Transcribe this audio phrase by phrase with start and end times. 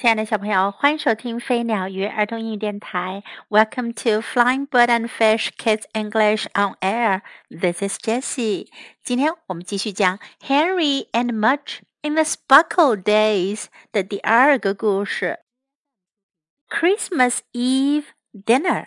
[0.00, 3.22] 亲爱的小朋友，欢迎收听飞鸟与儿童英语电台。
[3.50, 7.20] Welcome to Flying Bird and Fish Kids English on Air.
[7.50, 8.68] This is Jessie.
[9.04, 15.40] 今天我们继续讲 and Mudge in the Sparkle Days 的第二个故事
[16.70, 18.86] ：Christmas Eve Dinner，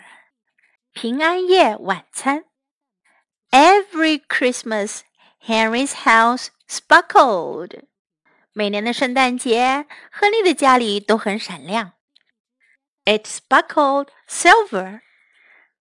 [0.92, 2.46] 平安夜晚餐。
[3.52, 5.02] Every Christmas,
[5.46, 7.84] Henry's house sparkled.
[8.53, 11.93] 每年的圣诞节，亨利的家里都很闪亮。
[13.05, 15.01] It sparkled silver，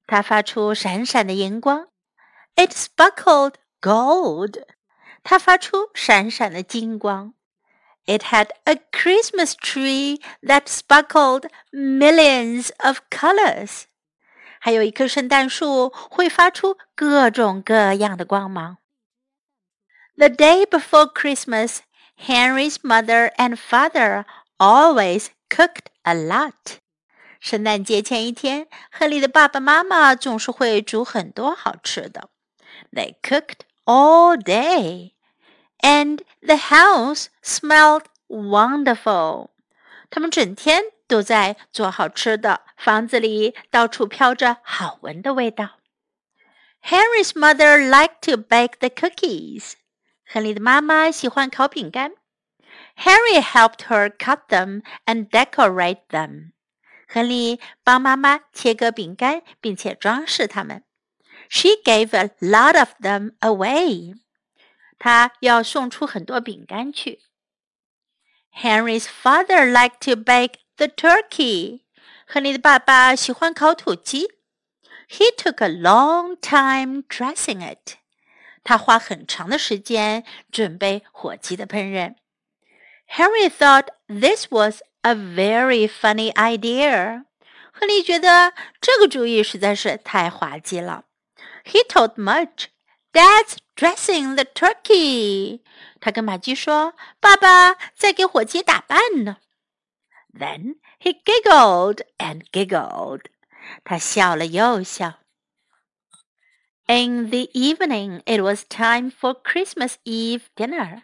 [0.06, 1.88] 它发出闪闪的荧光。
[2.54, 4.62] It sparkled gold，
[5.24, 7.34] 它发出闪闪的金光。
[8.04, 13.84] It had a Christmas tree that sparkled millions of colors，
[14.60, 18.78] 还有一棵圣诞树会发出各种各样的光芒。
[20.16, 21.78] The day before Christmas.
[22.16, 24.24] Henry's mother and father
[24.58, 26.78] always cooked a lot.
[27.40, 32.30] 圣诞节前一天，亨利的爸爸妈妈总是会煮很多好吃的。
[32.92, 35.12] They cooked all day,
[35.78, 39.50] and the house smelled wonderful.
[40.10, 45.78] 他们整天都在做好吃的，房子里到处飘着好闻的味道。
[46.82, 49.74] Henry's mother liked to bake the cookies.
[50.32, 52.12] 亨利的妈妈喜欢烤饼干。
[52.96, 56.52] Harry helped her cut them and decorate them.
[57.06, 60.84] 亨利帮妈妈切割饼干，并且装饰它们。
[61.48, 64.18] She gave a lot of them away.
[64.98, 67.20] 她要送出很多饼干去。
[68.52, 71.82] Henry's father liked to bake the turkey.
[72.26, 74.28] 亨利的爸爸喜欢烤土鸡。
[75.08, 77.94] He took a long time dressing it.
[78.63, 82.15] 他花很长的时间准备火鸡的烹饪。
[83.07, 87.25] Harry thought this was a very funny idea.
[87.71, 91.05] 亨利觉得这个主意实在是太滑稽了。
[91.65, 92.67] He told Mudge,
[93.11, 95.61] "Dad's dressing the turkey."
[95.99, 99.37] 他跟马基说：“爸爸在给火鸡打扮呢。”
[100.33, 103.25] Then he giggled and giggled.
[103.83, 105.22] 他笑了又笑。
[106.86, 111.02] in the evening, it was time for Christmas Eve dinner.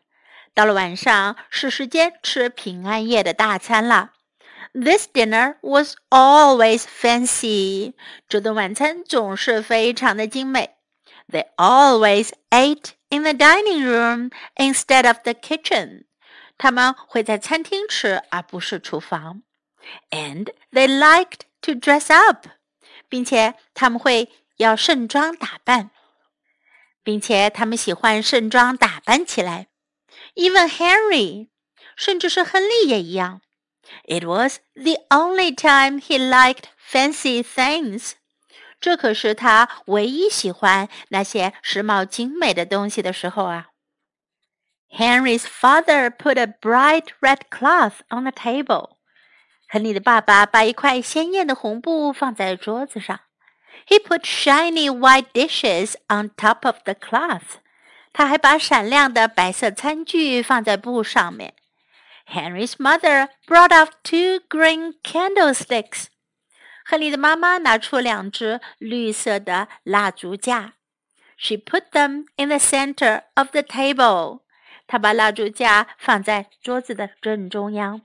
[0.55, 4.13] 到了晚上，是时间吃平安夜的大餐了。
[4.73, 7.95] This dinner was always fancy.
[8.29, 10.77] 这顿晚餐总是非常的精美。
[11.29, 16.05] They always ate in the dining room instead of the kitchen.
[16.59, 19.43] 他们会在餐厅吃，而不是厨房。
[20.11, 22.47] And they liked to dress up.
[23.09, 25.90] 并且他们会 要盛装打扮，
[27.02, 29.68] 并且他们喜欢盛装打扮起来。
[30.36, 31.48] Even Henry，
[31.96, 33.42] 甚至是亨利也一样。
[34.04, 38.12] It was the only time he liked fancy things。
[38.82, 43.68] 这可是他唯一喜欢那些时髦精美的东西的时候啊。
[44.90, 48.98] Henry's father put a bright red cloth on the table。
[49.70, 53.22] 亨利的爸爸把一块鲜艳的红布放在桌子上。
[53.87, 57.61] he put shiny white dishes on top of the cloth.
[58.13, 61.55] 他还把闪亮的白色餐具放在布上面。
[62.27, 66.07] Henry's mother brought out two green candlesticks.
[66.85, 70.75] 亨利的妈妈拿出两只绿色的蜡烛架。
[71.37, 74.41] She put them in the center of the table.
[74.87, 78.03] 她把蜡烛架放在桌子的正中央。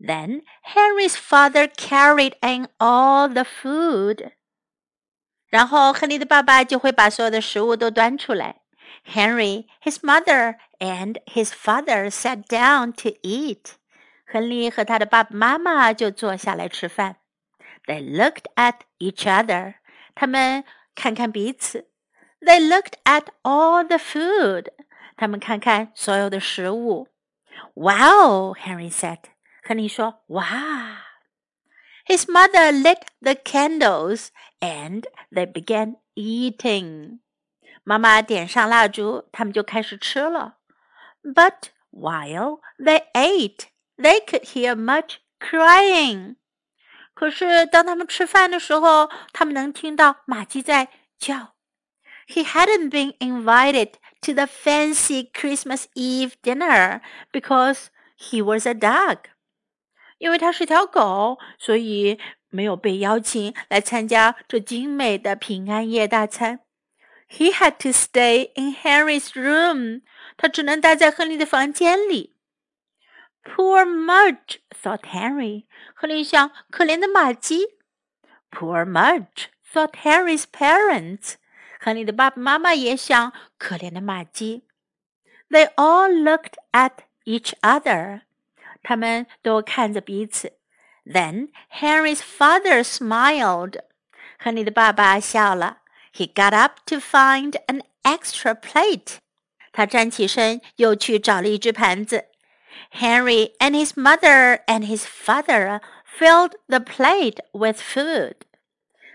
[0.00, 4.32] then Henry's father carried in all the food.
[5.48, 8.62] 然后亨利的爸爸就会把所有的食物都端出来。
[9.04, 13.74] Henry, his mother, and his father sat down to eat.
[14.26, 17.16] 亨利和他的爸爸妈妈就坐下来吃饭。
[17.86, 19.74] They looked at each other.
[20.14, 20.64] 他们
[20.94, 21.88] 看看彼此。
[22.40, 24.68] They looked at all the food.
[25.16, 27.08] 他们看看所有的食物。
[27.74, 29.18] Wow, Henry said.
[29.65, 30.45] 肯尼说：“哇！”
[32.05, 34.27] His mother lit the candles
[34.59, 37.17] and they began eating.
[37.83, 40.57] 妈妈点上蜡烛，他们就开始吃了。
[41.23, 46.35] But while they ate, they could hear Mudge crying.
[47.15, 51.55] 可是当他们吃饭的时候，他们能听到玛姬在叫。
[52.27, 57.01] He hadn't been invited to the fancy Christmas Eve dinner
[57.31, 59.17] because he was a dog.
[60.17, 62.19] 因为它是条狗，所以
[62.49, 66.61] 没有被邀请来参加这精美的平安夜大餐。
[67.29, 70.01] He had to stay in Henry's room。
[70.37, 72.35] 他只能待在亨利的房间里。
[73.43, 75.65] Poor Mudge, thought Henry.
[75.93, 77.65] 亨利想，可怜的玛姬。
[78.51, 81.35] Poor Mudge, thought Henry's parents.
[81.79, 84.63] 亨利的爸爸妈妈也想，可怜的玛姬。
[85.49, 86.93] They all looked at
[87.25, 88.21] each other.
[88.84, 90.52] 他们都看着彼此。
[91.04, 93.80] Then Henry's father smiled.
[94.38, 95.78] 亨利的爸爸笑了。
[96.14, 99.16] He got up to find an extra plate.
[99.72, 102.26] 他站起身，又去找了一只盘子。
[102.92, 105.80] Henry and his mother and his father
[106.18, 108.34] filled the plate with food.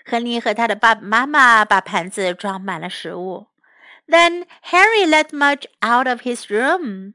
[0.05, 3.47] 亨利和他的爸爸妈妈把盘子装满了食物。
[4.07, 7.13] Then Henry let Mudge out of his room.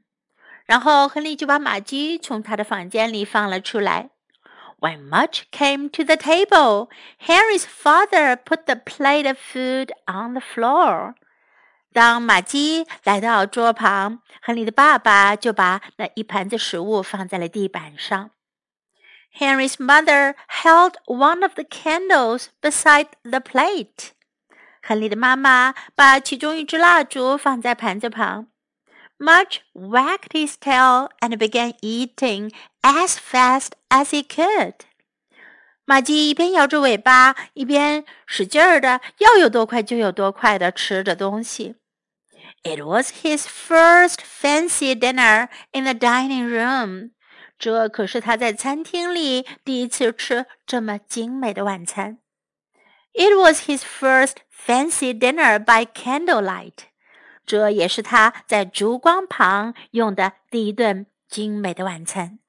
[0.66, 4.10] 然后亨利就把玛姬从他的房间里放了出来。
[4.78, 11.14] When Much came to the table, Henry's father put the plate of food on the floor.
[11.92, 18.32] 当玛姬来到桌旁，亨利的爸爸就把那一盘子食物放在了地板上。
[19.38, 24.10] Henry's mother held one of the candles beside the plate.
[24.82, 28.48] 亨利的妈妈把其中一支蜡烛放在盘子旁。
[29.17, 32.51] Mudge wagged his tail and began eating
[32.81, 34.73] as fast as he could.
[35.85, 41.75] 玛姬一边摇着尾巴，一边使劲儿的要有多快就有多快的吃着东西。
[42.63, 47.11] it was his first fancy dinner in the dining room.
[47.57, 52.19] 这可是他在餐厅里第一次吃这么精美的晚餐。
[53.13, 56.85] It was his first fancy dinner by candlelight.
[57.46, 62.40] 这也是他在烛光旁用的第一顿精美的晚餐。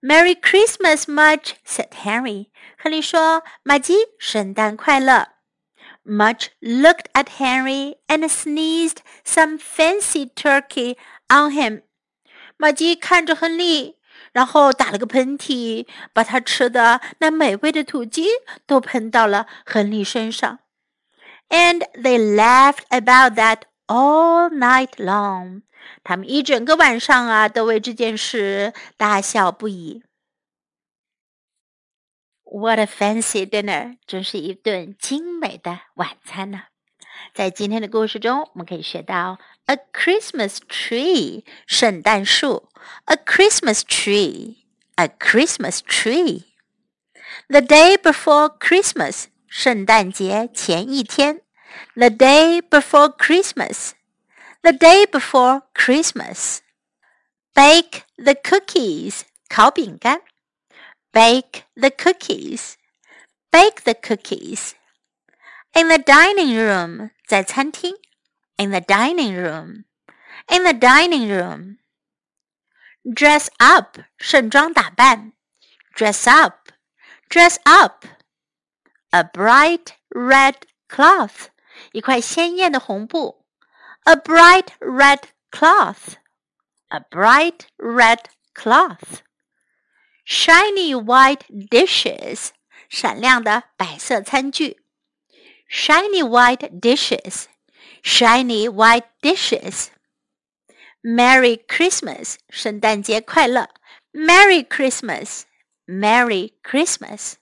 [0.00, 2.22] Merry Christmas, Mudge," said Henry.
[2.22, 2.46] Henry。
[2.76, 5.28] 亨利说：“麦基，圣诞快乐。”
[6.04, 10.96] Mudge looked at Henry and sneezed some fancy turkey
[11.28, 11.82] on him.
[12.58, 13.96] 马吉看着亨利，
[14.32, 18.28] 然后打了个喷嚏，把他吃的那美味的土鸡
[18.66, 20.58] 都喷到了亨利身上。
[21.48, 25.61] And they laughed about that all night long.
[26.03, 30.03] 他们一整个晚上啊，都为这件事大笑不已。
[32.43, 33.97] What a fancy dinner！
[34.07, 36.63] 真是一顿精美的晚餐呢。
[37.33, 42.69] 在今天的故事中，我们可以学到 a Christmas tree，圣诞树；
[43.05, 51.41] a Christmas tree，a Christmas tree。The day before Christmas，圣诞节前一天
[51.95, 60.21] ；the day before Christmas，the day before Christmas。Bake the cookies，烤饼干。
[61.11, 62.75] Bake the cookies.
[63.51, 64.73] Bake the cookies.
[65.73, 67.95] In the dining room, 在餐厅.
[68.57, 69.85] In the dining room.
[70.47, 71.77] In the dining room.
[73.03, 75.33] Dress up, 盛装打扮.
[75.95, 76.71] Dress up.
[77.29, 78.05] Dress up.
[79.11, 81.49] A bright red cloth,
[81.91, 83.45] 一块鲜艳的红布.
[84.03, 85.21] A bright red
[85.51, 86.15] cloth.
[86.89, 88.25] A bright red
[88.55, 89.21] cloth
[90.29, 92.49] shiny white dishes，
[92.87, 94.77] 闪亮的白色餐具。
[95.67, 97.45] Shiny white dishes,
[98.03, 99.87] shiny white dishes.
[101.01, 103.69] Merry Christmas，圣诞节快乐。
[104.13, 105.43] Merry Christmas,
[105.87, 107.33] Merry Christmas.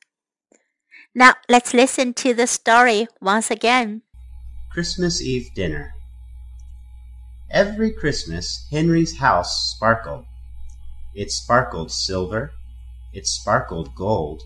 [1.14, 4.02] Now let's listen to the story once again.
[4.73, 5.95] Christmas Eve dinner.
[7.51, 10.25] Every Christmas, Henry's house sparkled.
[11.15, 12.55] It sparkled silver,
[13.13, 14.45] it sparkled gold.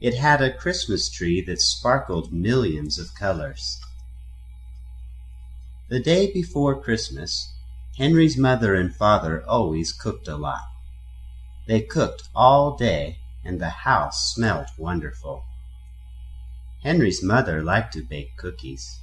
[0.00, 3.80] It had a Christmas tree that sparkled millions of colors.
[5.88, 7.52] The day before Christmas,
[7.98, 10.68] Henry's mother and father always cooked a lot.
[11.66, 15.42] They cooked all day, and the house smelled wonderful.
[16.84, 19.00] Henry's mother liked to bake cookies.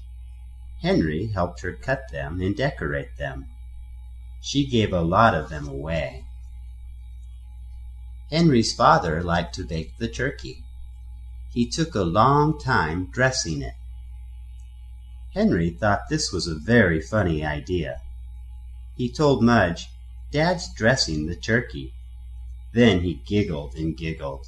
[0.82, 3.48] Henry helped her cut them and decorate them.
[4.42, 6.26] She gave a lot of them away.
[8.32, 10.64] Henry's father liked to bake the turkey.
[11.54, 13.74] He took a long time dressing it.
[15.34, 18.02] Henry thought this was a very funny idea.
[18.96, 19.90] He told Mudge,
[20.32, 21.94] Dad's dressing the turkey.
[22.74, 24.48] Then he giggled and giggled.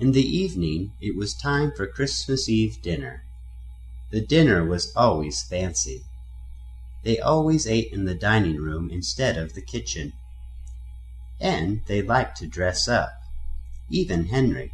[0.00, 3.24] In the evening it was time for Christmas Eve dinner.
[4.10, 6.04] The dinner was always fancy.
[7.04, 10.12] They always ate in the dining room instead of the kitchen
[11.40, 13.12] and they liked to dress up,
[13.90, 14.72] even Henry.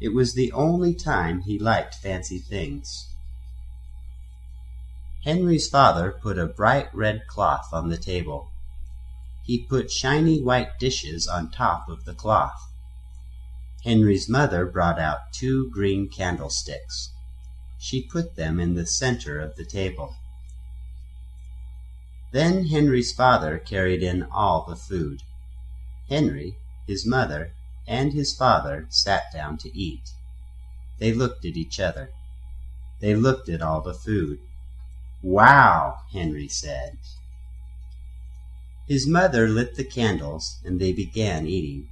[0.00, 3.06] It was the only time he liked fancy things.
[5.24, 8.48] Henry's father put a bright red cloth on the table.
[9.44, 12.72] he put shiny white dishes on top of the cloth.
[13.84, 17.10] Henry's mother brought out two green candlesticks.
[17.82, 20.14] She put them in the center of the table.
[22.30, 25.22] Then Henry's father carried in all the food.
[26.06, 26.56] Henry,
[26.86, 27.54] his mother,
[27.86, 30.10] and his father sat down to eat.
[30.98, 32.10] They looked at each other.
[33.00, 34.40] They looked at all the food.
[35.22, 36.98] Wow, Henry said.
[38.86, 41.88] His mother lit the candles and they began eating.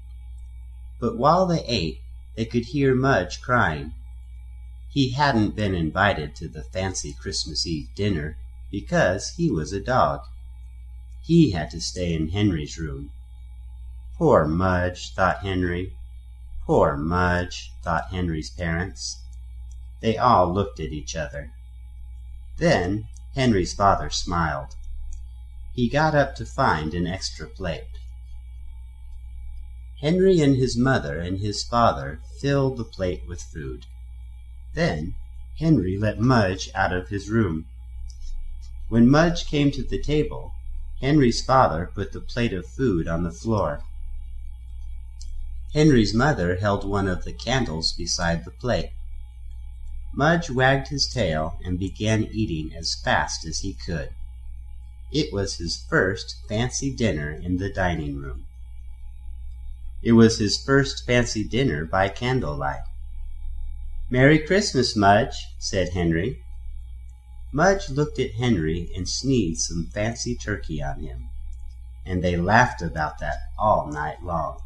[1.01, 2.01] But while they ate,
[2.37, 3.95] they could hear Mudge crying.
[4.91, 8.39] He hadn't been invited to the fancy Christmas Eve dinner
[8.71, 10.23] because he was a dog.
[11.23, 13.11] He had to stay in Henry's room.
[14.17, 15.93] Poor Mudge, thought Henry.
[16.65, 19.19] Poor Mudge, thought Henry's parents.
[20.01, 21.53] They all looked at each other.
[22.57, 24.75] Then Henry's father smiled.
[25.75, 27.99] He got up to find an extra plate.
[30.01, 33.85] Henry and his mother and his father filled the plate with food.
[34.79, 35.17] Then
[35.59, 37.67] Henry let Mudge out of his room.
[38.89, 40.53] When Mudge came to the table,
[41.01, 43.83] Henry's father put the plate of food on the floor.
[45.75, 48.93] Henry's mother held one of the candles beside the plate.
[50.15, 54.11] Mudge wagged his tail and began eating as fast as he could.
[55.11, 58.47] It was his first fancy dinner in the dining room.
[60.05, 62.83] It was his first fancy dinner by candlelight.
[64.10, 66.38] Merry Christmas, Mudge, said Henry.
[67.52, 71.30] Mudge looked at Henry and sneezed some fancy turkey on him,
[72.06, 74.58] and they laughed about that all night long.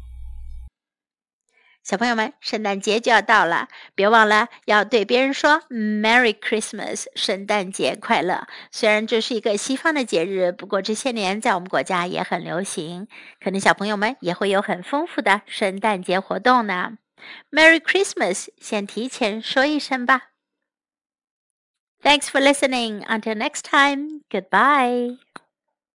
[1.82, 8.46] 小朋友们，圣诞节就要到了，别忘了要对别人说 “Merry Christmas”，圣诞节快乐。
[8.70, 13.08] 虽然这是一个西方的节日，不过这些年在我们国家也很流行，
[13.42, 16.98] 可能小朋友们也会有很丰富的圣诞节活动呢。
[17.50, 20.32] Merry Christmas，先提前说一声吧。
[22.02, 23.04] Thanks for listening.
[23.06, 25.18] Until next time, goodbye.